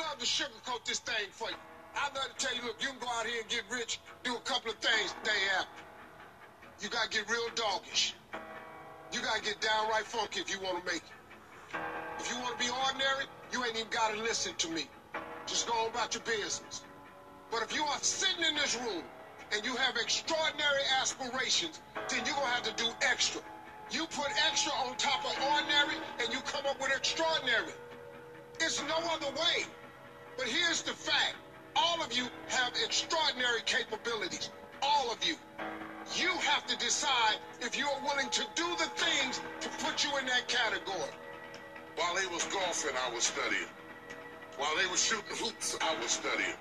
[0.00, 1.56] love to sugarcoat this thing for you.
[1.94, 4.34] I love to tell you, look, you can go out here and get rich, do
[4.34, 5.82] a couple of things day after.
[6.80, 8.14] You gotta get real doggish.
[9.12, 11.78] You gotta get downright funky if you wanna make it.
[12.18, 14.88] If you wanna be ordinary, you ain't even gotta listen to me.
[15.46, 16.82] Just go on about your business.
[17.50, 19.02] But if you are sitting in this room
[19.52, 23.42] and you have extraordinary aspirations, then you're gonna have to do extra.
[23.90, 27.74] You put extra on top of ordinary and you come up with extraordinary.
[28.60, 29.66] It's no other way.
[30.36, 31.36] But here's the fact.
[31.76, 34.50] All of you have extraordinary capabilities.
[34.82, 35.36] All of you.
[36.16, 40.16] You have to decide if you are willing to do the things to put you
[40.18, 41.12] in that category.
[41.96, 43.68] While they was golfing, I was studying.
[44.56, 46.56] While they was shooting hoops, I was studying.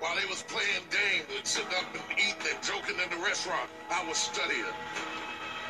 [0.00, 3.70] While they was playing games and sitting up and eating and joking in the restaurant,
[3.90, 4.64] I was studying.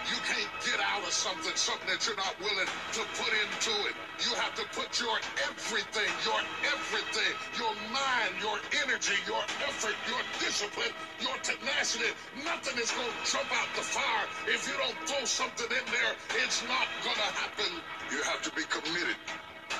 [0.04, 3.96] You can't get out of something, something that you're not willing to put into it.
[4.20, 5.16] You have to put your
[5.48, 10.92] everything, your everything, your mind, your energy, your effort, your discipline,
[11.24, 12.12] your tenacity.
[12.44, 14.26] Nothing is going to jump out the fire.
[14.44, 17.72] If you don't throw something in there, it's not going to happen.
[18.12, 19.16] You have to be committed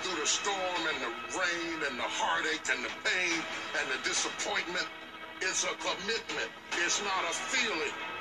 [0.01, 3.39] through the storm and the rain and the heartache and the pain
[3.77, 4.89] and the disappointment.
[5.45, 6.48] It's a commitment.
[6.81, 8.14] It's not a feeling.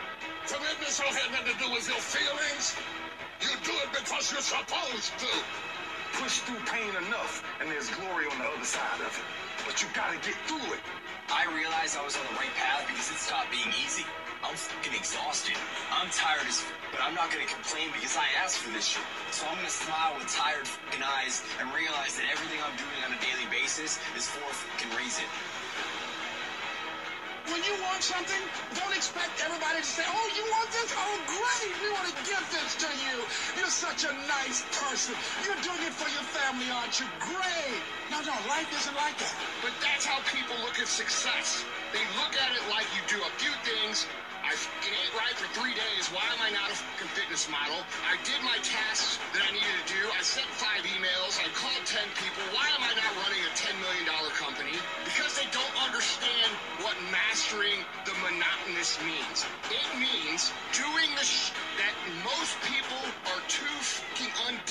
[0.48, 2.76] Commitments don't have nothing to do with your feelings.
[3.42, 5.32] You do it because you're supposed to.
[6.20, 9.26] Push through pain enough, and there's glory on the other side of it.
[9.66, 10.84] But you gotta get through it.
[11.32, 14.06] I realized I was on the right path because it stopped being easy.
[14.46, 15.56] I'm fucking exhausted.
[15.90, 19.08] I'm tired as f- but I'm not gonna complain because I asked for this shit.
[19.32, 23.16] So I'm gonna smile with tired fucking eyes and realize that everything I'm doing on
[23.16, 25.26] a daily basis is for a fucking reason.
[27.52, 28.40] When you want something,
[28.72, 30.96] don't expect everybody to say, oh, you want this?
[30.96, 31.72] Oh, great.
[31.84, 33.16] We want to give this to you.
[33.60, 35.12] You're such a nice person.
[35.44, 37.08] You're doing it for your family, aren't you?
[37.20, 37.84] Great.
[38.12, 39.36] No, no, life isn't like that.
[39.60, 41.66] But that's how people look at success.
[41.92, 44.08] They look at it like you do a few things.
[44.44, 46.12] I ate right for three days.
[46.12, 47.80] Why am I not a fucking fitness model?
[48.04, 50.04] I did my tasks that I needed to do.
[50.12, 51.40] I sent five emails.
[51.40, 52.44] I called 10 people.
[52.52, 54.04] Why am I not running a $10 million
[54.36, 54.76] company?
[55.08, 56.52] Because they don't understand
[56.84, 59.48] what mastering the monotonous means.
[59.72, 63.00] It means doing the sh- that most people
[63.32, 63.73] are too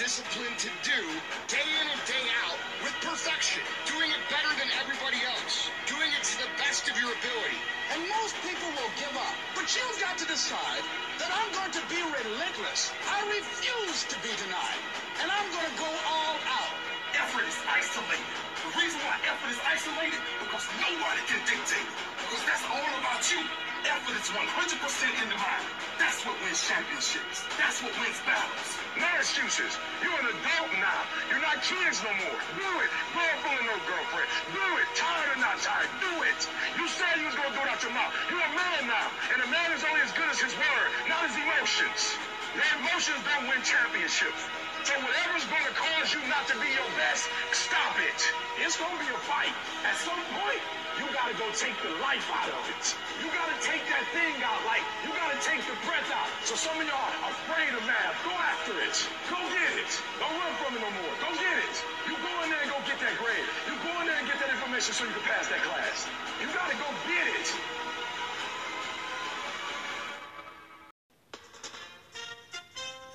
[0.02, 1.00] fucking undisciplined to do
[1.48, 3.62] day in and day out with perfection.
[3.86, 5.70] Doing it better than everybody else.
[5.86, 7.60] Doing it to the best of your ability.
[7.94, 9.36] And most people will give up.
[9.54, 10.82] But you've got to decide
[11.18, 12.90] that I'm going to be relentless.
[13.06, 14.82] I refuse to be denied.
[15.22, 16.72] And I'm going to go all out.
[17.14, 18.34] Effort is isolated.
[18.66, 21.94] The reason why effort is isolated because nobody can dictate it.
[22.26, 23.71] Because that's all about you.
[23.82, 25.66] Effort is 100% in the mind.
[25.98, 27.42] That's what wins championships.
[27.58, 28.78] That's what wins battles.
[28.94, 29.74] No excuses.
[29.98, 31.02] You're an adult now.
[31.26, 32.38] You're not kids no more.
[32.54, 32.90] Do it.
[33.10, 34.28] Girlfriend or no girlfriend.
[34.54, 34.86] Do it.
[34.94, 35.90] Tired or not tired.
[35.98, 36.40] Do it.
[36.78, 38.14] You said you was gonna do it out your mouth.
[38.30, 39.08] You're a man now.
[39.34, 42.14] And a man is only as good as his word, not his emotions.
[42.54, 44.46] Your emotions don't win championships.
[44.86, 48.20] So whatever's gonna cause you not to be your best, stop it.
[48.62, 49.54] It's gonna be a fight.
[49.86, 50.62] At some point,
[51.00, 52.84] you gotta go take the life out of it.
[53.24, 56.28] You gotta take that thing out, like you gotta take the breath out.
[56.44, 58.16] So some of y'all are afraid of math.
[58.24, 58.96] Go after it.
[59.32, 59.92] Go get it.
[60.20, 61.14] Don't run from it no more.
[61.24, 61.76] Go get it.
[62.04, 63.46] You go in there and go get that grade.
[63.64, 66.08] You go in there and get that information so you can pass that class.
[66.44, 67.48] You gotta go get it.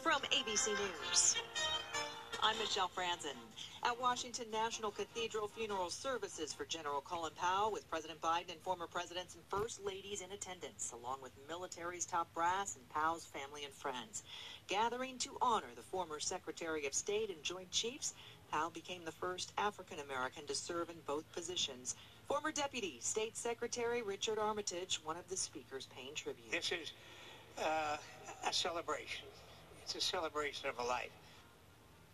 [0.01, 1.35] From ABC News,
[2.41, 3.35] I'm Michelle Franzen.
[3.83, 8.87] At Washington National Cathedral, funeral services for General Colin Powell with President Biden and former
[8.87, 13.73] presidents and first ladies in attendance, along with military's top brass and Powell's family and
[13.73, 14.23] friends.
[14.67, 18.15] Gathering to honor the former Secretary of State and Joint Chiefs,
[18.51, 21.95] Powell became the first African American to serve in both positions.
[22.27, 26.51] Former Deputy State Secretary Richard Armitage, one of the speakers paying tribute.
[26.51, 26.93] This is
[27.63, 27.97] uh,
[28.47, 29.25] a celebration.
[29.83, 31.11] It's a celebration of a life.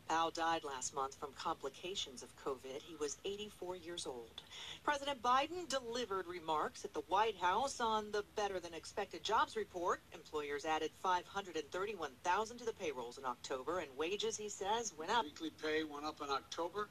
[0.07, 2.81] Powell died last month from complications of COVID.
[2.81, 4.41] He was 84 years old.
[4.83, 10.01] President Biden delivered remarks at the White House on the better than expected jobs report.
[10.13, 15.23] Employers added 531,000 to the payrolls in October, and wages, he says, went up.
[15.23, 16.89] Weekly pay went up in October,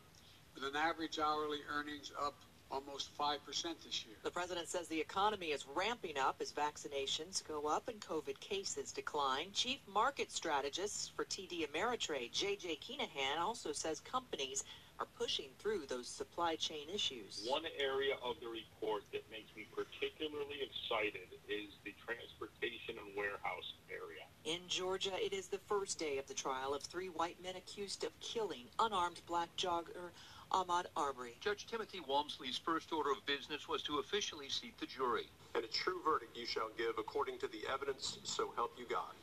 [0.55, 2.35] with an average hourly earnings up
[2.73, 3.39] almost 5%
[3.85, 4.17] this year.
[4.23, 8.93] The president says the economy is ramping up as vaccinations go up and COVID cases
[8.93, 9.49] decline.
[9.53, 14.65] Chief market strategist for TD Ameritrade, JJ Kinahan, also says companies
[14.99, 17.45] are pushing through those supply chain issues.
[17.49, 23.73] One area of the report that makes me particularly excited is the transportation and warehouse
[23.91, 24.25] area.
[24.45, 28.05] In Georgia, it is the first day of the trial of three white men accused
[28.05, 30.11] of killing unarmed black jogger
[30.53, 31.37] Ahmaud Arbery.
[31.41, 35.31] Judge Timothy Walmsley's first order of business was to officially seat the jury.
[35.55, 39.15] And a true verdict you shall give according to the evidence, so help you God.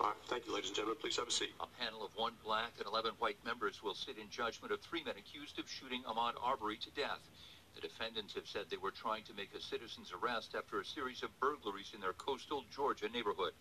[0.00, 1.00] All right, thank you, ladies and gentlemen.
[1.00, 1.54] Please have a seat.
[1.60, 5.02] A panel of one black and 11 white members will sit in judgment of three
[5.02, 7.20] men accused of shooting Ahmaud Arbery to death.
[7.74, 11.22] The defendants have said they were trying to make a citizen's arrest after a series
[11.22, 13.52] of burglaries in their coastal Georgia neighborhood.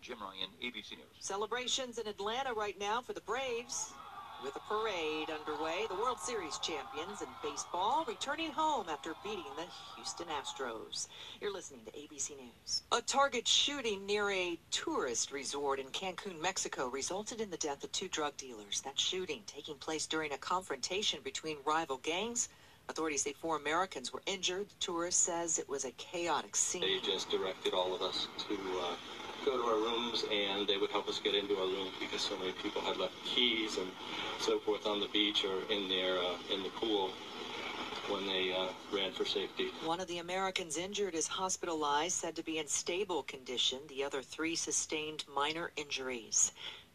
[0.00, 1.14] Jim Ryan, ABC News.
[1.20, 3.92] Celebrations in Atlanta right now for the Braves.
[4.42, 9.66] With a parade underway, the World Series champions in baseball returning home after beating the
[9.94, 11.06] Houston Astros.
[11.40, 12.82] You're listening to ABC News.
[12.90, 17.92] A target shooting near a tourist resort in Cancun, Mexico resulted in the death of
[17.92, 18.80] two drug dealers.
[18.80, 22.48] That shooting taking place during a confrontation between rival gangs.
[22.88, 24.68] Authorities say four Americans were injured.
[24.70, 26.80] The tourist says it was a chaotic scene.
[26.80, 28.96] They just directed all of us to uh,
[29.44, 32.36] go to our rooms and they would help us get into our room because so
[32.38, 33.88] many people had left keys and
[34.38, 37.10] so forth on the beach or in their uh, in the pool
[38.08, 39.68] when they uh, ran for safety.
[39.84, 43.78] One of the Americans injured is hospitalized, said to be in stable condition.
[43.88, 46.52] The other three sustained minor injuries.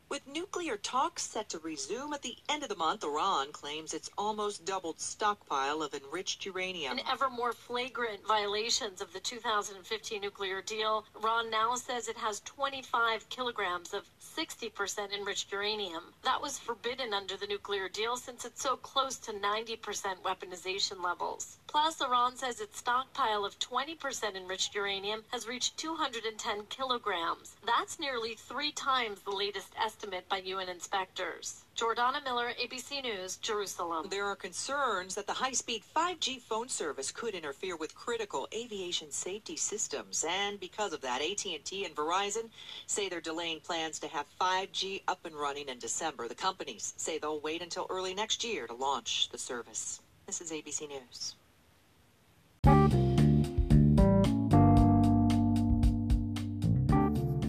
[0.09, 4.09] With nuclear talks set to resume at the end of the month, Iran claims it's
[4.17, 6.97] almost doubled stockpile of enriched uranium.
[6.97, 12.39] In ever more flagrant violations of the 2015 nuclear deal, Iran now says it has
[12.45, 16.13] 25 kilograms of 60% enriched uranium.
[16.23, 19.77] That was forbidden under the nuclear deal since it's so close to 90%
[20.23, 21.57] weaponization levels.
[21.67, 27.57] Plus, Iran says its stockpile of 20% enriched uranium has reached 210 kilograms.
[27.65, 29.96] That's nearly three times the latest estimate
[30.29, 31.63] by UN inspectors.
[31.75, 34.07] Jordana Miller, ABC News, Jerusalem.
[34.09, 39.55] There are concerns that the high-speed 5G phone service could interfere with critical aviation safety
[39.55, 42.49] systems, and because of that, AT&T and Verizon
[42.85, 46.27] say they're delaying plans to have 5G up and running in December.
[46.27, 50.01] The companies say they'll wait until early next year to launch the service.
[50.25, 51.35] This is ABC News.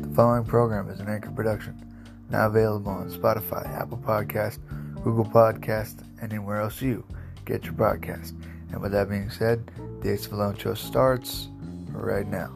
[0.03, 1.88] The following program is an Anchor production,
[2.31, 4.59] now available on Spotify, Apple Podcast,
[5.03, 7.05] Google Podcast, anywhere else you
[7.45, 8.33] get your podcast.
[8.73, 9.71] And with that being said,
[10.05, 11.49] Ace of show starts
[11.93, 12.53] right now.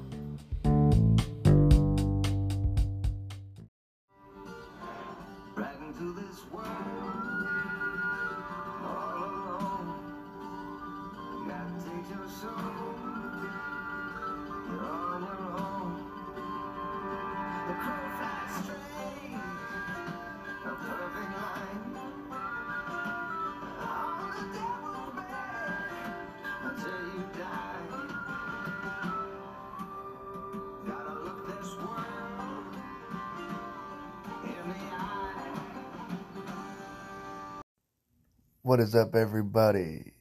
[38.72, 40.14] What is up, everybody?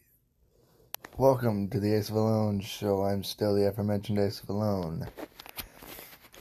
[1.18, 3.02] Welcome to the Ace Valone show.
[3.02, 5.08] I'm still the aforementioned Ace Valone.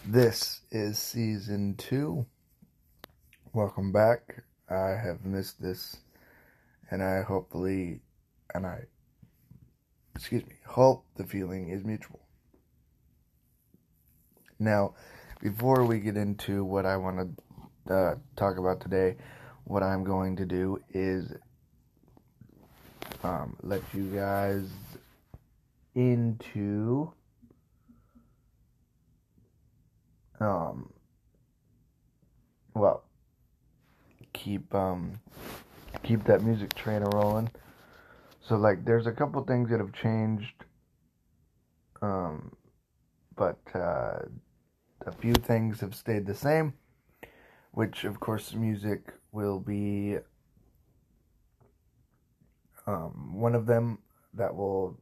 [0.04, 2.26] This is season two.
[3.52, 4.42] Welcome back.
[4.68, 5.98] I have missed this,
[6.90, 8.00] and I hopefully,
[8.54, 8.80] and I,
[10.16, 12.26] excuse me, hope the feeling is mutual.
[14.58, 14.94] Now,
[15.40, 17.36] before we get into what I want
[17.86, 19.14] to uh, talk about today,
[19.62, 21.32] what I'm going to do is
[23.22, 24.68] um, let you guys
[25.94, 27.12] into
[30.40, 30.90] um
[32.74, 33.02] well
[34.32, 35.20] keep um
[36.02, 37.50] keep that music train rolling.
[38.40, 40.64] So like there's a couple things that have changed
[42.02, 42.52] um
[43.36, 44.20] but uh
[45.06, 46.72] a few things have stayed the same
[47.72, 50.16] which of course music will be
[52.86, 53.98] um, one of them
[54.34, 54.98] that will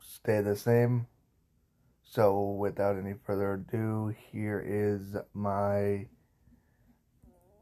[0.00, 1.06] stay the same.
[2.02, 6.06] So, without any further ado, here is my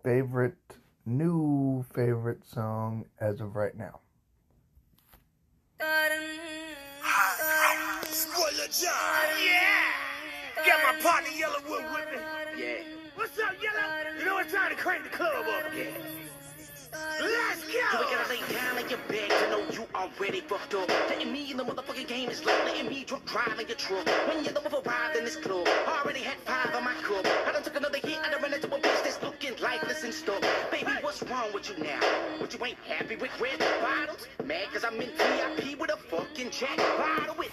[0.05, 4.01] favorite, new favorite song as of right now.
[10.65, 11.31] Got my partner
[11.69, 11.79] with
[12.13, 12.65] me.
[12.65, 12.83] Yeah.
[13.15, 14.19] What's up, Yellow?
[14.19, 16.16] You know it's time to crank the club up.
[17.21, 18.01] Let's go!
[18.01, 20.89] We gotta lay down on your bed to know you already fucked up.
[21.09, 24.07] Letting me in the motherfucking game is like letting me drunk drive in your truck.
[24.29, 27.27] When you're the one arrived in this club, already had five on my cup.
[27.47, 30.13] I done took another hit, I done ran into a bitch that's looking lifeless and
[30.13, 30.41] stuff.
[30.71, 32.01] Baby, what's wrong with you now?
[32.39, 34.27] What you ain't happy with red bottles?
[34.45, 37.51] Mad cause I'm in VIP with a fucking jack bottle with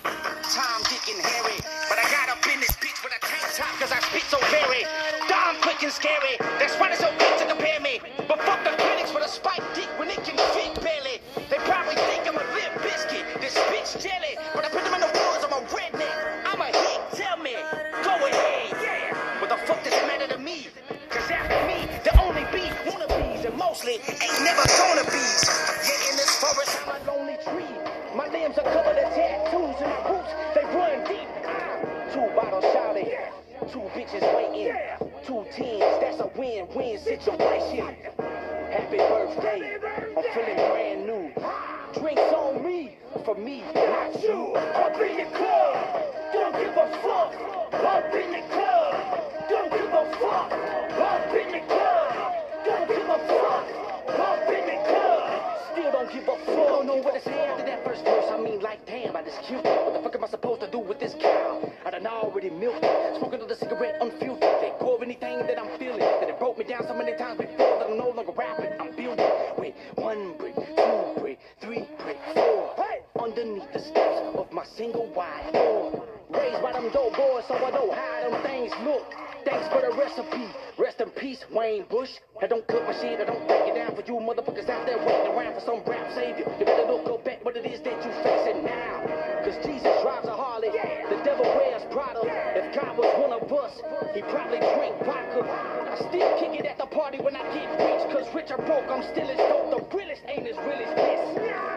[73.44, 76.08] Underneath the steps of my single wide door.
[76.32, 79.04] Raised by them dope boys, so I know how them things look.
[79.44, 80.48] Thanks for the recipe.
[80.80, 82.24] Rest in peace, Wayne Bush.
[82.42, 84.96] I don't cook my shit, I don't break it down for you motherfuckers out there
[84.96, 86.48] waiting around for some rap savior.
[86.56, 89.04] You better look up at what it is that you facing now.
[89.44, 92.24] Cause Jesus drives a Harley, the devil wears Prada.
[92.56, 93.76] If God was one of us,
[94.16, 95.44] he probably drink vodka.
[95.44, 98.08] I still kick it at the party when I get rich.
[98.08, 99.68] Cause rich or broke, I'm still as dope.
[99.68, 101.73] The realest ain't as real as this.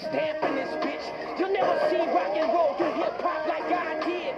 [0.00, 1.38] Stamp in this bitch.
[1.38, 4.34] You'll never see rock and roll do hip hop like I did.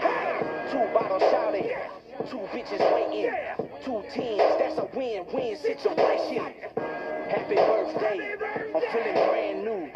[0.73, 1.71] Two bottles shouting,
[2.31, 3.31] two bitches waiting,
[3.85, 6.52] two teens, that's a win-win situation.
[7.28, 8.37] Happy birthday,
[8.75, 9.90] I'm feeling brand new.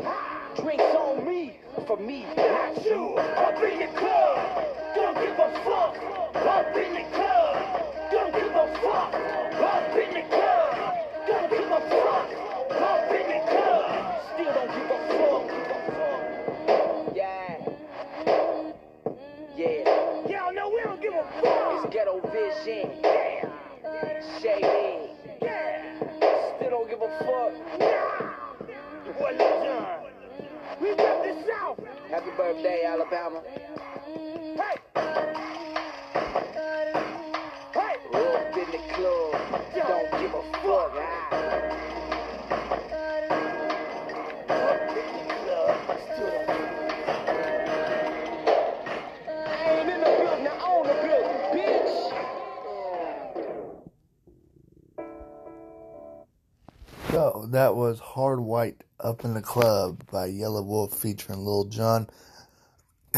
[0.63, 3.17] Drinks on me, for me, not you.
[3.17, 5.97] Up in the club, don't give a fuck.
[6.37, 9.15] Up in the club, don't give a fuck.
[9.15, 10.97] Up in the club,
[11.27, 12.29] don't give a fuck.
[12.71, 15.36] Up in the club, still don't give a fuck.
[21.35, 22.91] It's ghetto vision.
[24.41, 25.11] Shady.
[26.57, 27.53] Still don't give a fuck.
[29.19, 30.07] What Lil Jon?
[30.81, 31.17] We got.
[32.11, 33.43] Happy birthday, Alabama.
[34.95, 35.16] Hey.
[57.57, 62.07] That was Hard White Up in the Club by Yelawolf featuring Lil Jon.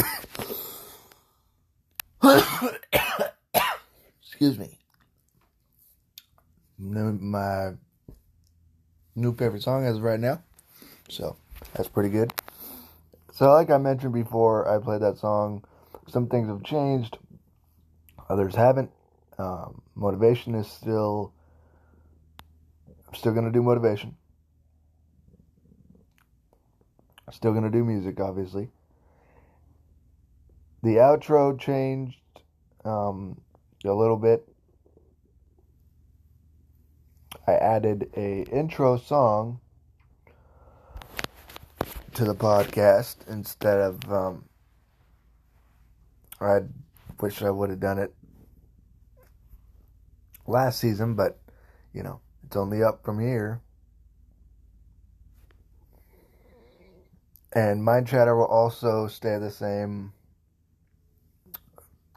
[4.23, 4.79] Excuse me.
[6.79, 7.73] My
[9.17, 10.41] new favorite song as of right now.
[11.09, 11.35] So
[11.75, 12.33] that's pretty good.
[13.33, 15.65] So like I mentioned before, I played that song.
[16.07, 17.19] Some things have changed,
[18.31, 18.93] others haven't.
[19.37, 21.33] Um, motivation is still.
[23.09, 24.15] I'm still gonna do motivation.
[27.31, 28.71] Still gonna do music, obviously.
[30.83, 32.21] The outro changed
[32.85, 33.41] um,
[33.85, 34.49] a little bit.
[37.47, 39.61] I added a intro song
[42.15, 44.45] to the podcast instead of um,
[46.41, 46.61] I
[47.21, 48.15] wish I would have done it
[50.47, 51.39] last season, but
[51.93, 53.61] you know, it's only up from here.
[57.53, 60.13] And Mind Chatter will also stay the same.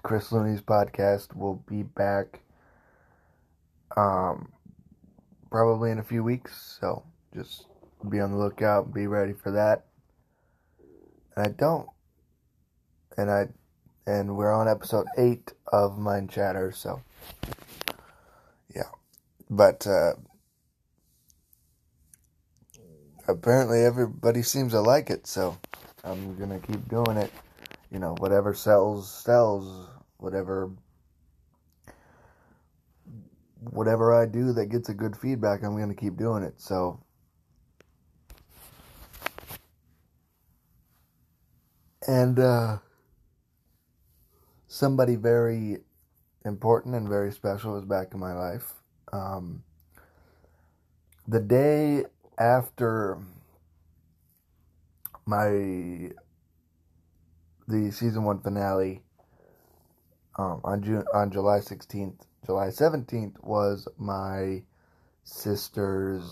[0.03, 2.41] Chris Looney's podcast will be back
[3.95, 4.51] um,
[5.49, 7.03] probably in a few weeks, so
[7.35, 7.65] just
[8.09, 9.85] be on the lookout, be ready for that.
[11.35, 11.87] And I don't.
[13.17, 13.47] And I
[14.07, 17.01] and we're on episode 8 of Mind Chatter, so
[18.75, 18.89] yeah.
[19.49, 20.13] But uh
[23.27, 25.57] apparently everybody seems to like it, so
[26.03, 27.31] I'm gonna keep doing it.
[27.91, 29.87] You know, whatever sells sells.
[30.17, 30.71] Whatever
[33.59, 36.59] whatever I do that gets a good feedback, I'm gonna keep doing it.
[36.61, 37.03] So
[42.07, 42.77] and uh
[44.67, 45.77] somebody very
[46.45, 48.73] important and very special is back in my life.
[49.11, 49.63] Um,
[51.27, 52.05] the day
[52.41, 53.19] after
[55.27, 55.49] my
[57.67, 59.03] the season one finale
[60.39, 64.63] um, on June on July sixteenth, July seventeenth was my
[65.23, 66.23] sister's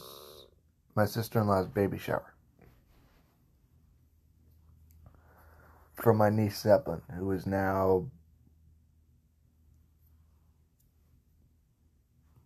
[0.95, 2.33] my sister in law's baby shower
[5.93, 8.09] for my niece Zeppelin, who is now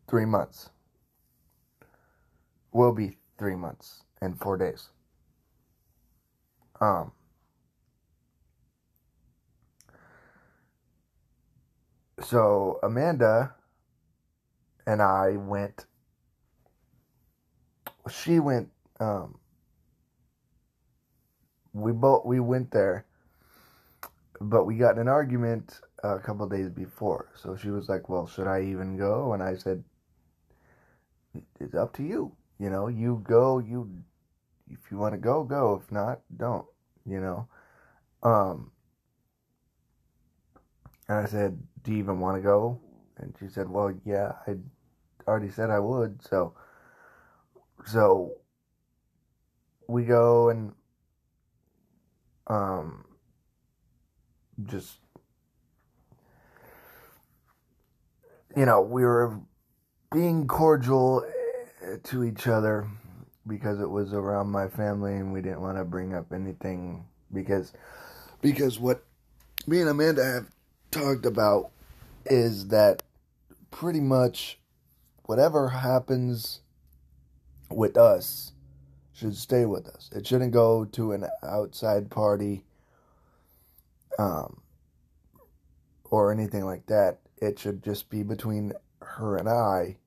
[0.10, 0.70] three months.
[2.74, 4.88] will be three months and four days.
[6.79, 7.12] Um,
[12.21, 13.53] so Amanda
[14.88, 15.88] and I went.
[18.09, 18.69] She went.
[19.01, 19.38] Um,
[21.73, 23.05] we both we went there,
[24.39, 27.27] but we got in an argument a couple days before.
[27.35, 29.83] So she was like, "Well, should I even go?" And I said,
[31.59, 32.38] "It's up to you.
[32.60, 33.60] You know, you go.
[33.60, 33.89] You
[34.69, 35.81] if you want to go, go.
[35.83, 36.65] If not, don't.
[37.05, 37.48] You know."
[38.24, 38.72] Um,
[41.07, 42.79] and I said, "Do you even want to go?"
[43.17, 44.55] And she said, "Well, yeah, I
[45.27, 46.55] already said I would." So,
[47.86, 48.33] so
[49.88, 50.74] we go and
[52.48, 53.05] um
[54.65, 54.98] just
[58.55, 59.39] you know, we were
[60.12, 61.25] being cordial
[62.04, 62.88] to each other
[63.48, 67.74] because it was around my family and we didn't want to bring up anything because
[68.42, 69.04] because what
[69.68, 70.48] me and Amanda have
[70.92, 71.72] talked about
[72.25, 73.04] is that
[73.72, 74.60] pretty much
[75.25, 76.62] whatever happens
[77.70, 78.52] with us
[79.13, 80.10] should stay with us.
[80.13, 82.63] It shouldn't go to an outside party
[84.20, 84.62] um,
[86.04, 87.20] or anything like that.
[87.38, 89.98] It should just be between her and I,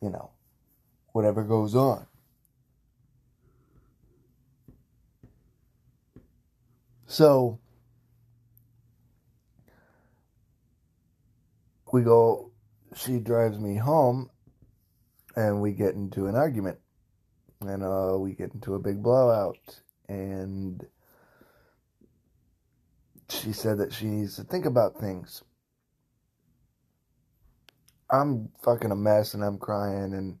[0.00, 0.30] you know,
[1.12, 2.06] whatever goes on.
[7.06, 7.60] So,
[11.92, 12.52] we go,
[12.96, 14.30] she drives me home,
[15.36, 16.78] and we get into an argument.
[17.60, 19.80] And uh, we get into a big blowout.
[20.08, 20.84] And
[23.28, 25.42] she said that she needs to think about things.
[28.10, 30.38] I'm fucking a mess and I'm crying and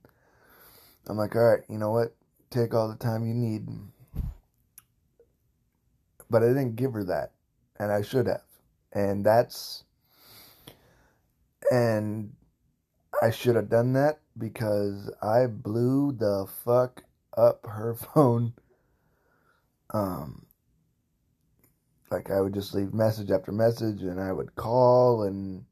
[1.06, 2.14] I'm like, all right, you know what?
[2.50, 3.66] Take all the time you need.
[6.30, 7.32] But I didn't give her that.
[7.78, 8.42] And I should have.
[8.92, 9.84] And that's.
[11.70, 12.32] And
[13.20, 17.02] I should have done that because I blew the fuck
[17.36, 18.54] up her phone.
[19.90, 20.46] Um,
[22.10, 25.64] like I would just leave message after message and I would call and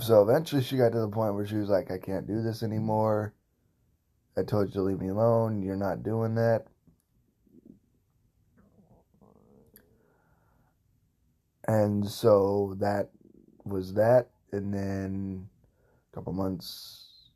[0.00, 2.62] so eventually she got to the point where she was like, I can't do this
[2.62, 3.34] anymore.
[4.36, 5.62] I told you to leave me alone.
[5.62, 6.66] You're not doing that.
[11.68, 13.10] And so that
[13.64, 14.30] was that.
[14.52, 15.48] And then
[16.12, 17.30] a couple months,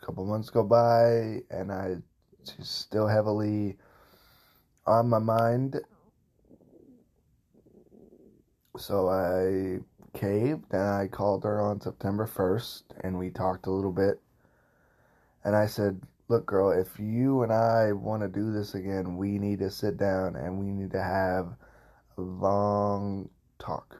[0.00, 1.96] a couple months go by, and I
[2.44, 3.76] she's still heavily
[4.86, 5.80] on my mind.
[8.76, 9.78] So I
[10.18, 14.20] caved and I called her on September 1st and we talked a little bit.
[15.44, 19.38] And I said, Look, girl, if you and I want to do this again, we
[19.38, 21.48] need to sit down and we need to have
[22.16, 23.28] a long
[23.58, 23.96] talk.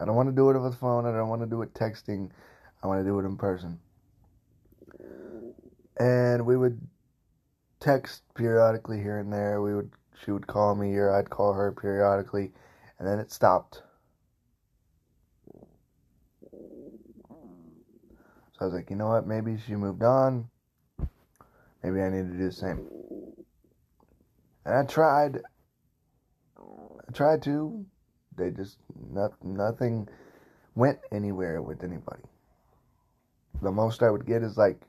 [0.00, 1.04] I don't want to do it over the phone.
[1.04, 2.30] I don't want to do it texting.
[2.82, 3.78] I want to do it in person.
[5.98, 6.80] And we would
[7.80, 9.60] text periodically here and there.
[9.60, 9.90] We would
[10.24, 12.52] she would call me or I'd call her periodically
[12.98, 13.82] and then it stopped.
[18.52, 19.26] So I was like, you know what?
[19.26, 20.48] Maybe she moved on.
[21.82, 22.88] Maybe I need to do the same.
[24.64, 25.40] And I tried.
[26.58, 27.84] I tried to.
[28.36, 28.78] They just
[29.10, 30.08] not, nothing
[30.74, 32.22] went anywhere with anybody.
[33.60, 34.80] The most I would get is like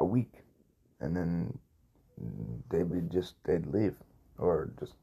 [0.00, 0.32] a week,
[1.00, 1.58] and then
[2.70, 3.96] they would be just they'd leave
[4.38, 4.94] or just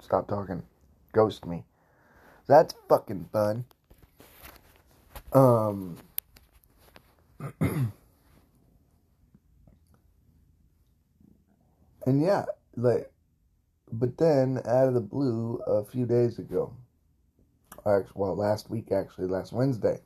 [0.00, 0.62] stop talking,
[1.12, 1.64] ghost me.
[2.48, 3.64] That's fucking fun.
[5.32, 5.96] Um.
[12.06, 12.44] and yeah,
[12.76, 13.10] like,
[13.92, 16.74] but then out of the blue, a few days ago,
[17.86, 19.98] actually, well, last week actually, last Wednesday,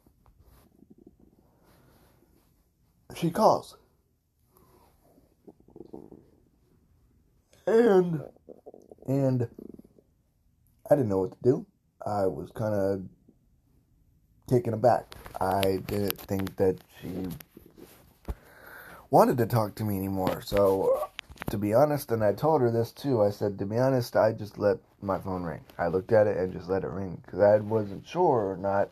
[3.15, 3.77] she calls.
[7.67, 8.23] And,
[9.07, 9.49] and
[10.91, 11.67] I didn't know what to do.
[12.05, 13.03] I was kind of
[14.47, 15.15] taken aback.
[15.41, 17.29] I didn't think that she
[19.11, 20.43] wanted to talk to me anymore.
[20.43, 21.09] So,
[21.51, 24.33] to be honest, and I told her this too, I said, to be honest, I
[24.33, 25.61] just let my phone ring.
[25.79, 28.91] I looked at it and just let it ring because I wasn't sure or not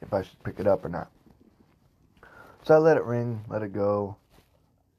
[0.00, 1.10] if I should pick it up or not.
[2.64, 4.16] So I let it ring, let it go.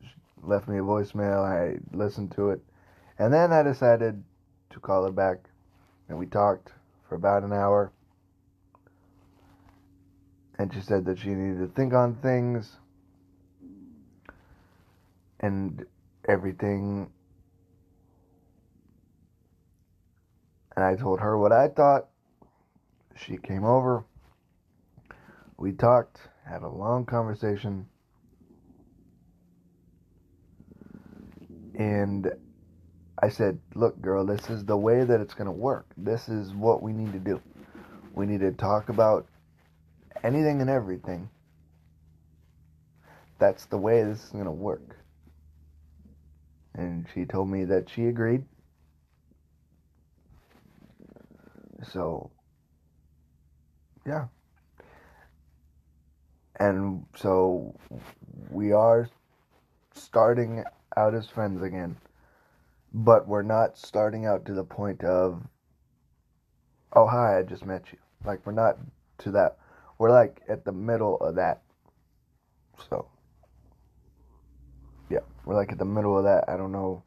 [0.02, 0.10] She
[0.44, 1.44] left me a voicemail.
[1.44, 2.62] I listened to it.
[3.20, 4.24] And then I decided
[4.72, 5.38] to call her back.
[6.10, 6.72] And we talked
[7.08, 7.92] for about an hour.
[10.58, 12.78] And she said that she needed to think on things.
[15.40, 15.86] and
[16.28, 17.10] everything.
[20.76, 22.08] And I told her what I thought.
[23.16, 24.06] She came over.
[25.58, 27.88] We talked, had a long conversation.
[31.74, 32.32] And
[33.22, 35.88] I said, Look, girl, this is the way that it's going to work.
[35.98, 37.42] This is what we need to do.
[38.14, 39.28] We need to talk about
[40.24, 41.30] anything and everything.
[43.40, 44.96] That's the way this is going to work.
[46.78, 48.46] And she told me that she agreed.
[51.92, 52.32] So,
[54.06, 54.28] yeah.
[56.60, 57.76] And so
[58.50, 59.10] we are
[59.94, 60.64] starting
[60.96, 61.98] out as friends again.
[62.94, 65.44] But we're not starting out to the point of,
[66.94, 67.98] oh, hi, I just met you.
[68.24, 68.78] Like, we're not
[69.20, 69.58] to that.
[69.98, 71.62] We're like at the middle of that.
[72.90, 73.08] So,
[75.10, 76.46] yeah, we're like at the middle of that.
[76.48, 77.04] I don't know.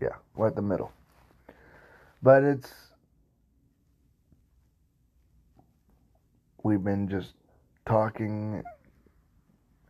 [0.00, 0.92] Yeah, we're at the middle.
[2.22, 2.72] But it's.
[6.62, 7.34] We've been just
[7.86, 8.62] talking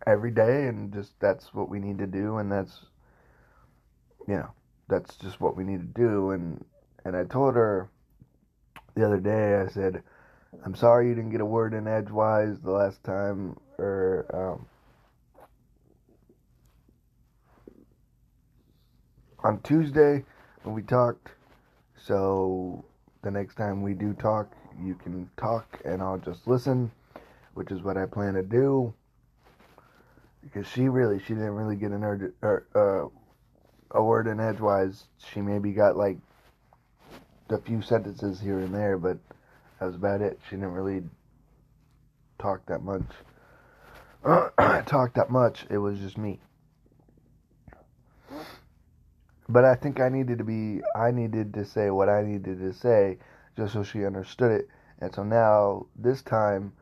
[0.06, 2.86] every day, and just that's what we need to do, and that's.
[4.26, 4.50] You know,
[4.88, 6.64] that's just what we need to do, and
[7.04, 7.90] and I told her
[8.94, 10.02] the other day, I said,
[10.64, 14.66] I'm sorry you didn't get a word in edgewise the last time, or, um,
[19.44, 20.24] on Tuesday
[20.62, 21.30] when we talked.
[21.96, 22.84] So
[23.22, 26.90] the next time we do talk, you can talk and I'll just listen,
[27.54, 28.92] which is what I plan to do.
[30.42, 33.08] Because she really, she didn't really get an urge, or, uh,
[33.90, 35.04] a word in edgewise.
[35.32, 36.18] She maybe got like
[37.50, 39.18] a few sentences here and there, but
[39.78, 40.38] that was about it.
[40.48, 41.02] She didn't really
[42.38, 43.02] talk that much.
[44.86, 45.66] talk that much.
[45.70, 46.40] It was just me.
[49.48, 52.72] But I think I needed to be, I needed to say what I needed to
[52.72, 53.18] say
[53.56, 54.68] just so she understood it.
[55.00, 56.72] And so now, this time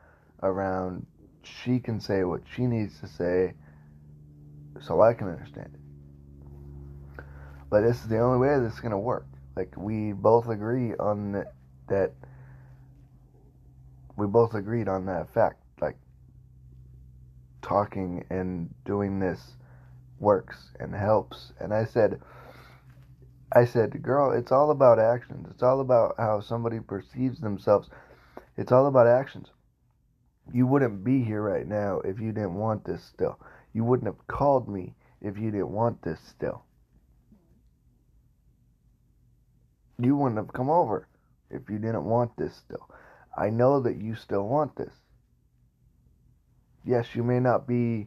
[0.43, 1.07] around,
[1.43, 3.55] she can say what she needs to say
[4.81, 7.25] so I can understand it.
[7.71, 9.27] But this is the only way this is going to work.
[9.57, 11.55] Like, we both agree on that,
[11.89, 12.13] that
[14.17, 15.63] we both agreed on that fact.
[17.67, 19.41] Talking and doing this
[20.21, 21.53] works and helps.
[21.59, 22.21] And I said,
[23.53, 25.49] I said, girl, it's all about actions.
[25.51, 27.89] It's all about how somebody perceives themselves.
[28.57, 29.49] It's all about actions.
[30.53, 33.41] You wouldn't be here right now if you didn't want this still.
[33.73, 36.65] You wouldn't have called me if you didn't want this still.
[39.99, 41.09] You wouldn't have come over
[41.51, 42.89] if you didn't want this still.
[43.37, 44.93] I know that you still want this.
[46.87, 48.07] Yes, you may not be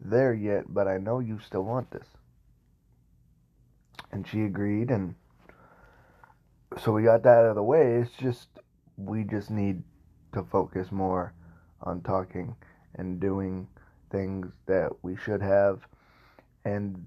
[0.00, 2.06] there yet, but I know you still want this.
[4.10, 5.14] And she agreed, and
[6.82, 7.94] so we got that out of the way.
[7.94, 8.48] It's just,
[8.96, 9.84] we just need
[10.32, 11.32] to focus more
[11.82, 12.56] on talking
[12.96, 13.68] and doing
[14.10, 15.86] things that we should have.
[16.64, 17.06] And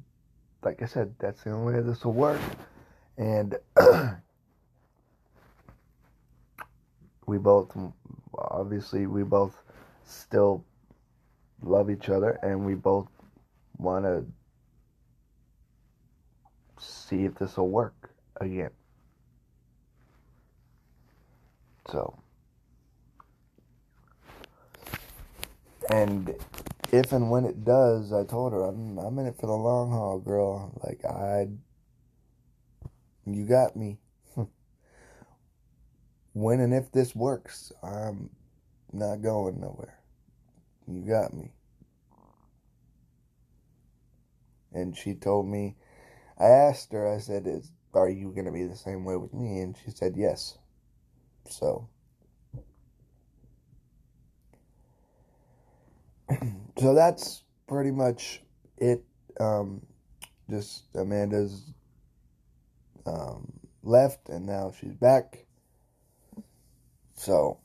[0.63, 2.39] like I said, that's the only way this will work.
[3.17, 3.58] And
[7.26, 7.76] we both,
[8.34, 9.62] obviously, we both
[10.06, 10.63] still
[11.62, 13.08] love each other and we both
[13.78, 14.26] want to
[16.80, 18.71] see if this will work again.
[21.89, 22.17] So,
[25.89, 26.34] and
[26.91, 29.91] if and when it does, I told her I'm I'm in it for the long
[29.91, 30.71] haul, girl.
[30.84, 31.47] Like I,
[33.26, 33.97] you got me.
[36.34, 38.30] when and if this works, I'm
[38.93, 40.01] not going nowhere.
[40.96, 41.52] You got me.
[44.74, 45.76] And she told me,
[46.38, 49.34] I asked her, I said, Is, Are you going to be the same way with
[49.34, 49.60] me?
[49.60, 50.58] And she said, Yes.
[51.50, 51.90] So.
[56.78, 58.42] so that's pretty much
[58.78, 59.04] it.
[59.40, 59.82] Um,
[60.50, 61.72] just Amanda's
[63.06, 63.52] um,
[63.84, 65.46] left, and now she's back.
[67.16, 67.60] So,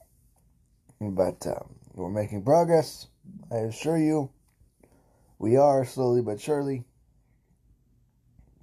[1.00, 3.08] but um, we're making progress.
[3.50, 4.30] I assure you,
[5.38, 6.84] we are slowly but surely.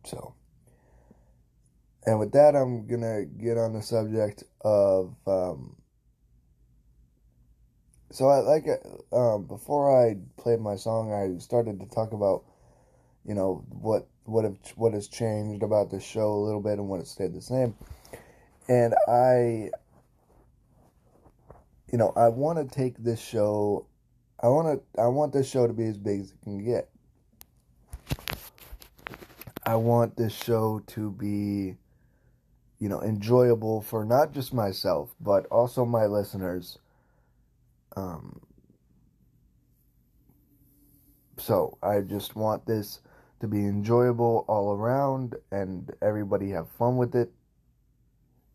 [0.06, 0.36] So,
[2.06, 5.16] and with that, I'm gonna get on the subject of.
[5.26, 5.78] Um,
[8.12, 8.68] so I like
[9.12, 12.44] um, before I played my song, I started to talk about,
[13.26, 16.88] you know, what what have what has changed about the show a little bit and
[16.90, 17.76] what has stayed the same,
[18.68, 19.72] and I,
[21.92, 23.88] you know, I want to take this show.
[24.44, 26.90] I want to I want this show to be as big as it can get.
[29.66, 31.78] I want this show to be
[32.80, 36.78] you know enjoyable for not just myself but also my listeners
[37.96, 38.42] um
[41.38, 43.00] so I just want this
[43.40, 47.32] to be enjoyable all around and everybody have fun with it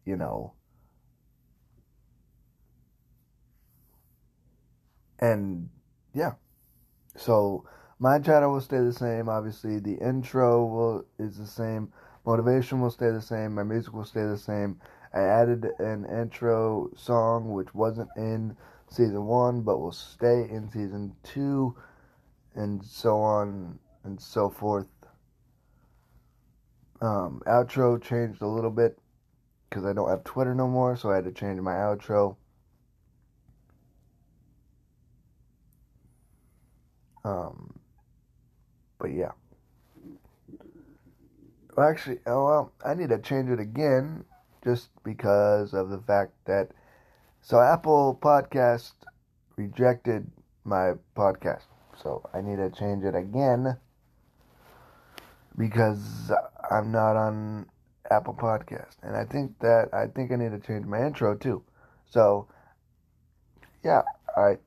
[0.05, 0.53] you know
[5.19, 5.71] and
[6.15, 6.33] yeah.
[7.17, 7.65] So
[7.99, 9.79] my channel will stay the same obviously.
[9.79, 11.93] The intro will is the same.
[12.25, 13.55] Motivation will stay the same.
[13.55, 14.81] My music will stay the same.
[15.15, 18.57] I added an intro song which wasn't in
[18.91, 21.77] season one but will stay in season two
[22.55, 24.87] and so on and so forth.
[27.01, 28.99] Um, outro changed a little bit
[29.69, 32.37] because i don't have twitter no more so i had to change my outro
[37.25, 37.79] Um,
[38.99, 39.33] but yeah.
[41.77, 44.25] Well, actually, oh well, I need to change it again
[44.65, 46.71] just because of the fact that
[47.41, 48.93] so Apple Podcast
[49.57, 50.31] rejected
[50.65, 51.65] my podcast.
[52.03, 53.77] So I need to change it again
[55.57, 56.33] because
[56.71, 57.67] I'm not on
[58.11, 58.97] Apple Podcast.
[59.03, 61.63] And I think that I think I need to change my intro too.
[62.11, 62.49] So
[63.85, 64.03] yeah,
[64.37, 64.59] I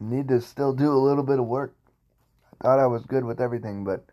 [0.00, 1.74] need to still do a little bit of work.
[2.60, 4.04] I thought I was good with everything, but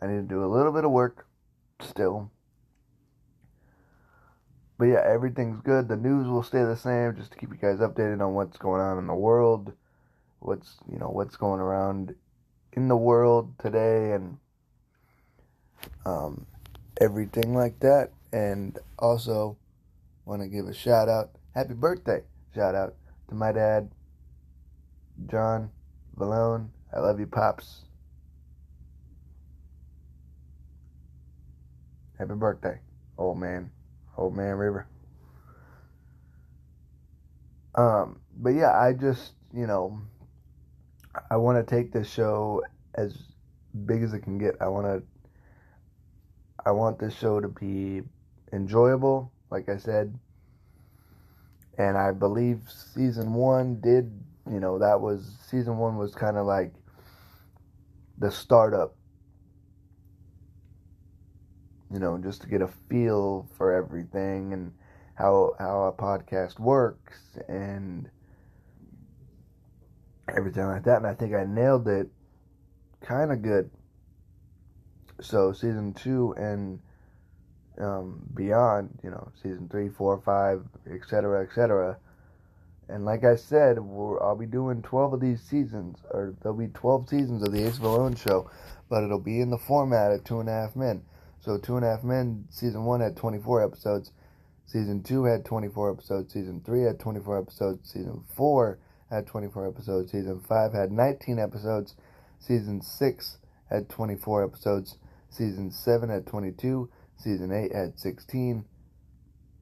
[0.00, 1.26] I need to do a little bit of work
[1.80, 2.30] still.
[4.78, 5.88] But yeah, everything's good.
[5.88, 8.80] The news will stay the same just to keep you guys updated on what's going
[8.82, 9.72] on in the world,
[10.40, 12.14] what's, you know, what's going around
[12.72, 14.36] in the world today and
[16.04, 16.46] um,
[17.00, 18.10] everything like that.
[18.32, 19.56] And also
[20.26, 22.22] want to give a shout out, happy birthday
[22.56, 22.94] shout out
[23.28, 23.90] to my dad,
[25.30, 25.70] John
[26.16, 26.68] Valone.
[26.94, 27.84] I love you, Pops.
[32.18, 32.78] Happy birthday,
[33.18, 33.70] old man.
[34.16, 34.86] Old man River.
[37.74, 40.00] Um, but yeah, I just, you know,
[41.30, 42.62] I want to take this show
[42.94, 43.16] as
[43.84, 44.54] big as it can get.
[44.60, 45.02] I want to,
[46.64, 48.02] I want this show to be
[48.52, 50.18] enjoyable, like I said.
[51.78, 52.60] And I believe
[52.94, 54.10] season one did,
[54.50, 56.72] you know, that was, season one was kind of like
[58.18, 58.96] the startup
[61.92, 64.72] you know, just to get a feel for everything and
[65.14, 68.10] how how a podcast works and
[70.28, 70.96] everything like that.
[70.96, 72.08] And I think I nailed it
[73.00, 73.70] kind of good.
[75.20, 76.80] So season two and
[77.80, 81.98] um, beyond, you know, season three, four, five, etc., etc.
[82.88, 87.08] And like I said, I'll be doing 12 of these seasons, or there'll be 12
[87.08, 88.48] seasons of the Ace Valone show,
[88.88, 91.02] but it'll be in the format of Two and a Half Men.
[91.40, 94.12] So Two and a Half Men season one had 24 episodes.
[94.66, 96.32] Season two had 24 episodes.
[96.32, 97.90] Season three had 24 episodes.
[97.90, 98.78] Season four
[99.10, 100.12] had 24 episodes.
[100.12, 101.94] Season five had 19 episodes.
[102.38, 103.38] Season six
[103.70, 104.98] had 24 episodes.
[105.30, 106.90] Season seven had 22.
[107.16, 108.64] Season eight had 16.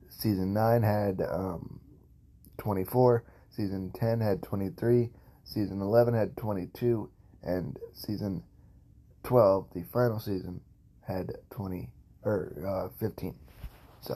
[0.08, 1.80] Season nine had um,
[2.58, 3.24] 24.
[3.50, 5.10] Season 10 had 23.
[5.44, 7.10] Season 11 had 22.
[7.42, 8.42] And season
[9.24, 10.60] 12, the final season,
[11.06, 11.90] had 20
[12.24, 13.34] or uh, 15.
[14.00, 14.14] So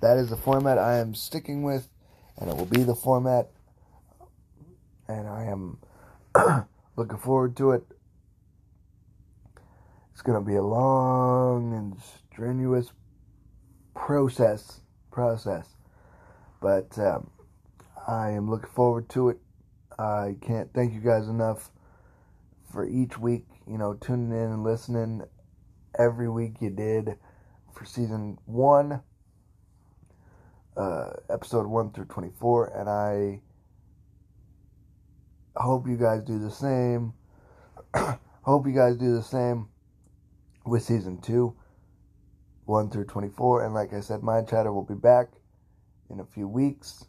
[0.00, 1.88] that is the format I am sticking with,
[2.38, 3.50] and it will be the format.
[5.08, 5.78] And I am
[6.96, 7.84] looking forward to it.
[10.12, 11.96] It's going to be a long and
[12.32, 12.92] strenuous
[13.94, 15.66] process, process,
[16.60, 17.30] but um,
[18.06, 19.38] I am looking forward to it.
[19.98, 21.70] I can't thank you guys enough
[22.72, 25.22] for each week, you know, tuning in and listening
[25.98, 27.16] every week you did
[27.72, 29.00] for season one,
[30.76, 32.78] uh, episode one through 24.
[32.78, 33.40] And I
[35.60, 37.12] hope you guys do the same.
[38.42, 39.68] hope you guys do the same
[40.64, 41.54] with season two,
[42.64, 43.64] 1 through 24.
[43.64, 45.28] And like I said, Mind Chatter will be back
[46.08, 47.04] in a few weeks.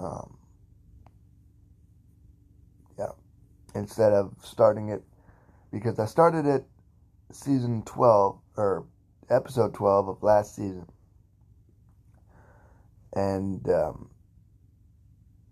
[0.00, 0.38] Um,
[2.98, 3.12] yeah,
[3.74, 5.02] instead of starting it
[5.72, 6.64] because I started it
[7.30, 8.86] season 12 or
[9.28, 10.86] episode 12 of last season.
[13.12, 14.10] And um,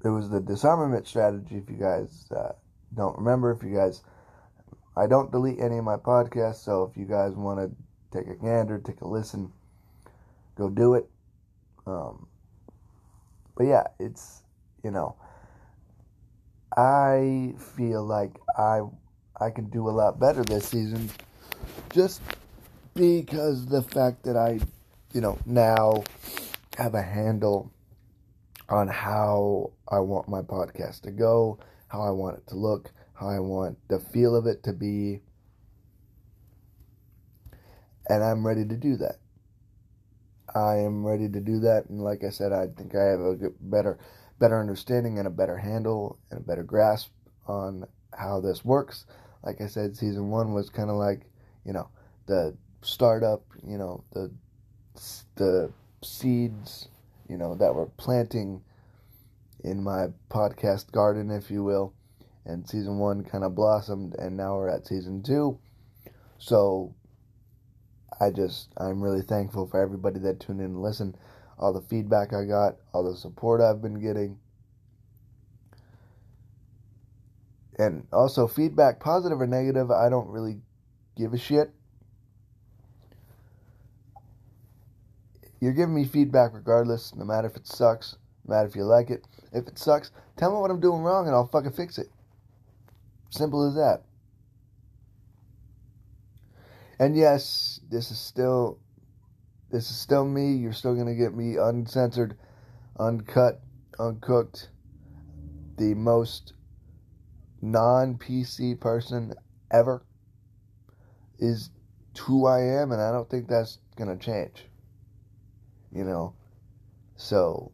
[0.04, 1.56] it was the disarmament strategy.
[1.56, 2.52] If you guys uh,
[2.94, 4.02] don't remember, if you guys,
[4.96, 6.64] I don't delete any of my podcasts.
[6.64, 9.52] So if you guys want to take a gander, take a listen,
[10.56, 11.08] go do it.
[11.86, 12.27] Um,
[13.58, 14.42] but yeah, it's
[14.84, 15.16] you know,
[16.76, 18.82] I feel like I
[19.40, 21.10] I can do a lot better this season
[21.90, 22.22] just
[22.94, 24.60] because the fact that I,
[25.12, 26.04] you know, now
[26.76, 27.72] have a handle
[28.68, 33.28] on how I want my podcast to go, how I want it to look, how
[33.28, 35.20] I want the feel of it to be.
[38.08, 39.16] And I'm ready to do that.
[40.54, 43.36] I am ready to do that and like I said I think I have a
[43.60, 43.98] better
[44.38, 47.10] better understanding and a better handle and a better grasp
[47.46, 49.06] on how this works.
[49.42, 51.22] Like I said season 1 was kind of like,
[51.64, 51.88] you know,
[52.26, 54.30] the startup, you know, the
[55.36, 55.70] the
[56.02, 56.88] seeds,
[57.28, 58.62] you know, that we're planting
[59.64, 61.94] in my podcast garden, if you will.
[62.44, 65.58] And season one kind of blossomed, and now we're at season two.
[66.38, 66.94] So
[68.20, 71.16] I just, I'm really thankful for everybody that tuned in and listened,
[71.58, 74.38] all the feedback I got, all the support I've been getting.
[77.78, 80.56] And also, feedback, positive or negative, I don't really
[81.16, 81.70] give a shit.
[85.60, 89.10] You're giving me feedback regardless, no matter if it sucks, no matter if you like
[89.10, 89.26] it.
[89.52, 92.08] If it sucks, tell me what I'm doing wrong and I'll fucking fix it.
[93.30, 94.02] Simple as that.
[96.98, 98.78] And yes, this is still
[99.70, 100.54] this is still me.
[100.54, 102.36] You're still gonna get me uncensored,
[102.98, 103.60] uncut,
[103.98, 104.70] uncooked,
[105.76, 106.54] the most
[107.62, 109.34] non PC person
[109.70, 110.02] ever
[111.38, 111.70] is
[112.18, 114.66] who I am, and I don't think that's gonna change.
[115.92, 116.34] You know,
[117.16, 117.70] so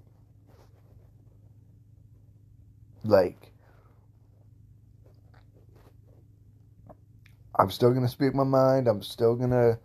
[3.05, 3.54] like
[7.57, 8.89] I'm still gonna speak my mind.
[8.89, 9.79] I'm still gonna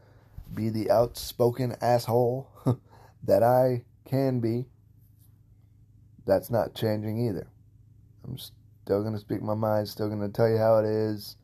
[0.53, 2.49] be the outspoken asshole
[3.23, 4.65] that I can be.
[6.25, 7.47] That's not changing either.
[8.25, 9.87] I'm still gonna speak my mind.
[9.87, 11.37] Still gonna tell you how it is,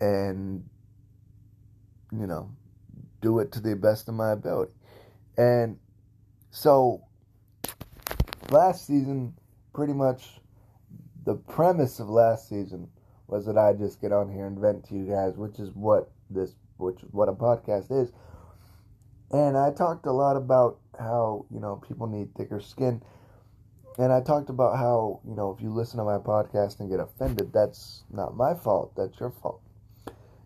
[0.00, 0.68] and
[2.12, 2.50] you know,
[3.20, 4.72] do it to the best of my ability.
[5.36, 5.78] And
[6.50, 7.02] so,
[8.50, 9.34] last season,
[9.72, 10.40] pretty much
[11.24, 12.88] the premise of last season
[13.28, 16.10] was that I just get on here and vent to you guys, which is what
[16.30, 18.12] this, which is what a podcast is.
[19.30, 23.02] And I talked a lot about how you know people need thicker skin,
[23.98, 27.00] and I talked about how you know if you listen to my podcast and get
[27.00, 28.92] offended, that's not my fault.
[28.96, 29.60] That's your fault.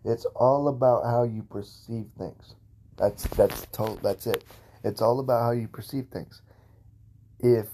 [0.03, 2.55] It's all about how you perceive things.
[2.97, 4.43] That's that's to, that's it.
[4.83, 6.41] It's all about how you perceive things.
[7.39, 7.67] If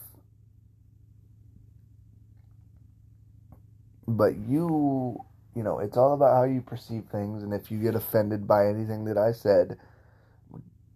[4.07, 5.19] but you
[5.55, 8.67] you know it's all about how you perceive things and if you get offended by
[8.67, 9.77] anything that i said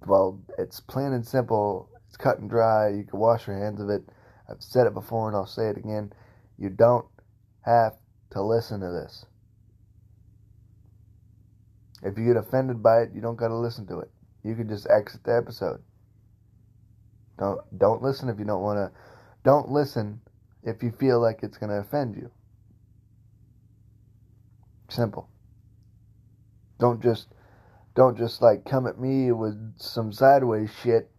[0.05, 1.89] well it's plain and simple.
[2.07, 2.89] It's cut and dry.
[2.89, 4.03] You can wash your hands of it.
[4.49, 6.11] I've said it before and i'll say it again.
[6.57, 7.05] You don't
[7.61, 7.93] have
[8.31, 9.25] to listen to this.
[12.03, 14.11] If you get offended by it you don't got to listen to it.
[14.43, 15.81] You can just exit the episode.
[17.37, 18.99] Don't don't listen if you don't want to
[19.43, 20.21] don't listen
[20.63, 22.29] if you feel like it's going to offend you
[24.91, 25.29] Simple.
[26.77, 27.29] Don't just
[27.95, 31.09] don't just like come at me with some sideways shit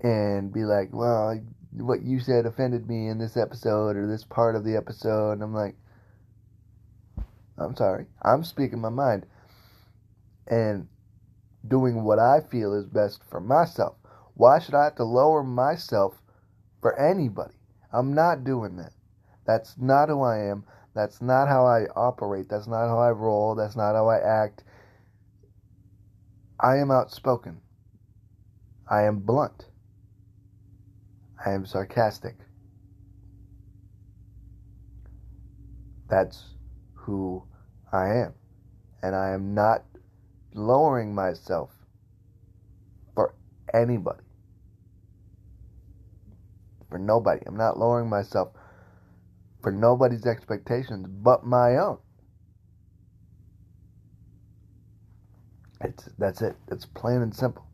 [0.00, 1.38] and be like, well,
[1.72, 5.32] what you said offended me in this episode or this part of the episode.
[5.32, 5.76] And I'm like,
[7.58, 8.06] I'm sorry.
[8.22, 9.26] I'm speaking my mind
[10.46, 10.88] and
[11.66, 13.96] doing what I feel is best for myself.
[14.34, 16.22] Why should I have to lower myself
[16.80, 17.56] for anybody?
[17.92, 18.92] I'm not doing that.
[19.46, 20.64] That's not who I am.
[20.98, 22.48] That's not how I operate.
[22.48, 23.54] That's not how I roll.
[23.54, 24.64] That's not how I act.
[26.58, 27.60] I am outspoken.
[28.90, 29.66] I am blunt.
[31.46, 32.34] I am sarcastic.
[36.10, 36.56] That's
[36.94, 37.44] who
[37.92, 38.34] I am.
[39.00, 39.84] And I am not
[40.52, 41.70] lowering myself
[43.14, 43.36] for
[43.72, 44.24] anybody.
[46.90, 47.44] For nobody.
[47.46, 48.48] I'm not lowering myself
[49.62, 51.98] for nobody's expectations but my own.
[55.80, 56.56] It's that's it.
[56.70, 57.64] It's plain and simple.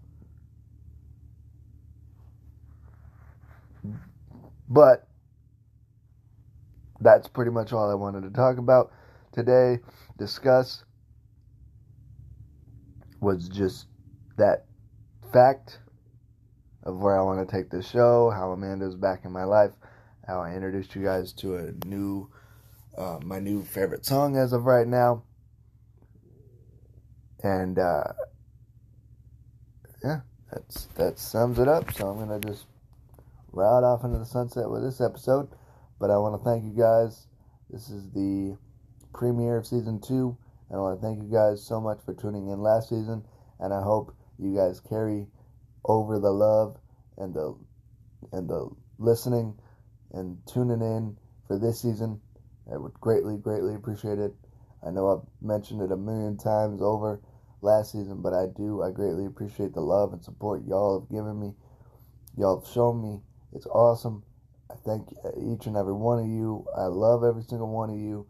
[4.69, 5.09] But
[7.01, 8.93] that's pretty much all I wanted to talk about
[9.33, 9.79] today.
[10.19, 10.85] Discuss
[13.21, 13.87] was just
[14.37, 14.67] that
[15.33, 15.79] fact
[16.83, 19.71] of where I want to take the show, how Amanda's back in my life
[20.27, 22.31] how I introduced you guys to a new,
[22.97, 25.25] uh, my new favorite song as of right now.
[27.43, 28.05] And, uh,
[30.03, 30.21] yeah,
[30.51, 31.93] that's, that sums it up.
[31.93, 32.67] So I'm going to just
[33.53, 35.49] ride off into the sunset with this episode.
[36.01, 37.27] But I want to thank you guys.
[37.71, 38.57] This is the
[39.13, 40.37] premiere of season two,
[40.69, 43.25] and I want to thank you guys so much for tuning in last season.
[43.61, 45.27] And I hope you guys carry
[45.85, 46.77] over the love
[47.17, 47.57] and the
[48.33, 48.69] and the
[48.99, 49.55] listening
[50.15, 52.21] and tuning in for this season.
[52.73, 54.33] I would greatly, greatly appreciate it.
[54.87, 57.21] I know I've mentioned it a million times over
[57.61, 58.83] last season, but I do.
[58.83, 61.55] I greatly appreciate the love and support y'all have given me.
[62.37, 63.21] Y'all have shown me.
[63.53, 64.23] It's awesome.
[64.71, 66.67] I thank each and every one of you.
[66.77, 68.27] I love every single one of you.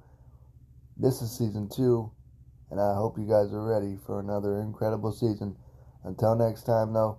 [0.97, 2.11] This is season two,
[2.71, 5.57] and I hope you guys are ready for another incredible season.
[6.05, 7.19] Until next time, though,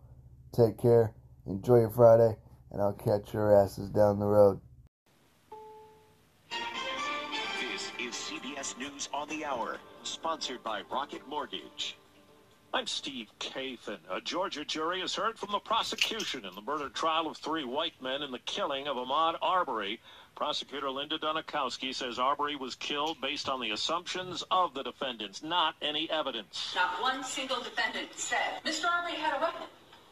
[0.53, 1.13] take care,
[1.45, 2.37] enjoy your Friday,
[2.71, 4.59] and I'll catch your asses down the road.
[6.49, 11.97] This is CBS News on the Hour, sponsored by Rocket Mortgage.
[12.73, 13.99] I'm Steve Kathan.
[14.11, 17.93] A Georgia jury has heard from the prosecution in the murder trial of three white
[18.01, 20.01] men in the killing of Ahmaud Arbery.
[20.35, 25.75] Prosecutor Linda Dunikowski says Arbery was killed based on the assumptions of the defendants, not
[25.81, 26.73] any evidence.
[26.75, 28.89] Not one single defendant said Mr.
[28.91, 29.67] Arbery had a weapon.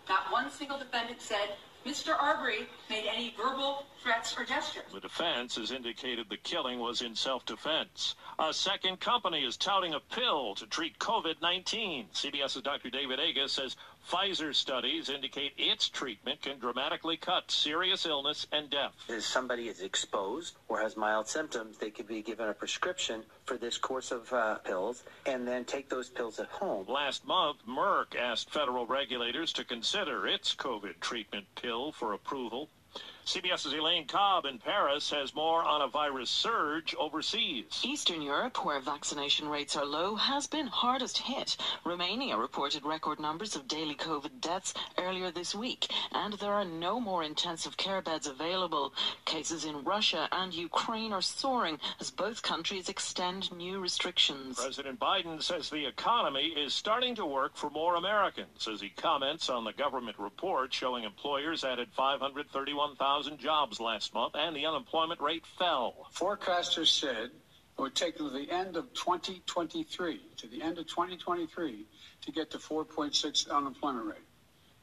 [0.07, 2.15] Not one single defendant said Mr.
[2.17, 4.83] Arbery made any verbal threats or gestures.
[4.93, 8.15] The defense has indicated the killing was in self-defense.
[8.39, 12.05] A second company is touting a pill to treat COVID-19.
[12.13, 12.89] CBS's Dr.
[12.89, 13.75] David Agus says
[14.09, 18.93] Pfizer studies indicate its treatment can dramatically cut serious illness and death.
[19.07, 23.57] If somebody is exposed or has mild symptoms, they could be given a prescription for
[23.57, 26.85] this course of uh, pills and then take those pills at home.
[26.87, 32.69] Last month, Merck asked federal regulators to consider its COVID treatment pill for approval.
[33.25, 37.81] CBS's Elaine Cobb in Paris has more on a virus surge overseas.
[37.81, 41.55] Eastern Europe, where vaccination rates are low, has been hardest hit.
[41.85, 46.99] Romania reported record numbers of daily COVID deaths earlier this week, and there are no
[46.99, 48.93] more intensive care beds available.
[49.23, 54.59] Cases in Russia and Ukraine are soaring as both countries extend new restrictions.
[54.59, 59.49] President Biden says the economy is starting to work for more Americans as he comments
[59.49, 65.45] on the government report showing employers added 531,000 jobs last month and the unemployment rate
[65.57, 66.07] fell.
[66.13, 67.31] Forecasters said
[67.77, 71.85] it would take to the end of 2023, to the end of 2023,
[72.21, 74.17] to get to 4.6 unemployment rate.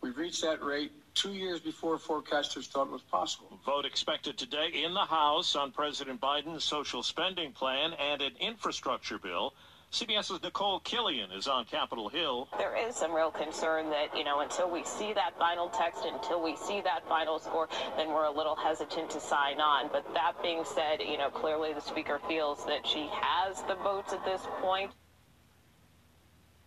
[0.00, 3.60] We've reached that rate two years before forecasters thought it was possible.
[3.66, 9.18] Vote expected today in the House on President Biden's social spending plan and an infrastructure
[9.18, 9.52] bill.
[9.92, 12.48] CBS's Nikole Killion is on Capitol Hill.
[12.58, 16.40] There is some real concern that, you know, until we see that final text, until
[16.40, 19.90] we see that final score, then we're a little hesitant to sign on.
[19.90, 24.12] But that being said, you know, clearly the Speaker feels that she has the votes
[24.12, 24.92] at this point.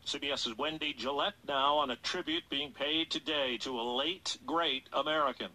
[0.05, 5.47] CBS's Wendy Gillette now on a tribute being paid today to a late, great American.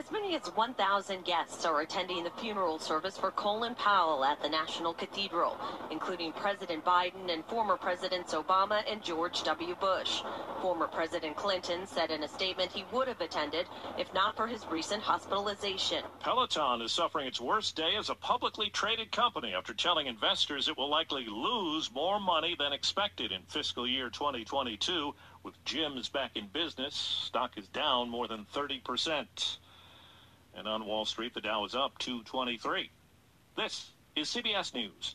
[0.00, 4.48] As many as 1,000 guests are attending the funeral service for Colin Powell at the
[4.48, 5.58] National Cathedral,
[5.90, 9.74] including President Biden and former Presidents Obama and George W.
[9.74, 10.22] Bush.
[10.62, 13.66] Former President Clinton said in a statement he would have attended
[13.98, 16.02] if not for his recent hospitalization.
[16.20, 20.78] Peloton is suffering its worst day as a publicly traded company after telling investors it
[20.78, 25.14] will likely lose more money than expected in fiscal year 2022.
[25.42, 29.58] With gyms back in business, stock is down more than 30%.
[30.54, 32.90] And on Wall Street, the Dow is up 223.
[33.56, 35.14] This is CBS News.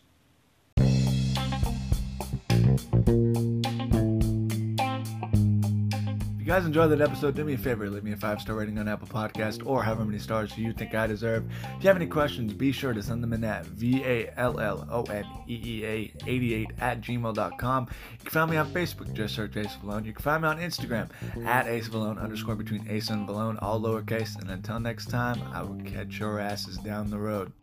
[6.46, 8.78] You guys enjoyed that episode, do me a favor, leave me a five star rating
[8.78, 11.44] on Apple Podcast or however many stars you think I deserve.
[11.78, 14.60] If you have any questions, be sure to send them in at V A L
[14.60, 17.88] L O N E E A 88 at gmail.com.
[18.12, 20.06] You can find me on Facebook, just search Ace Valone.
[20.06, 21.10] You can find me on Instagram
[21.48, 24.40] at Ace Valone underscore between Ace and Valone, all lowercase.
[24.40, 27.54] And until next time, I will catch your asses down the road.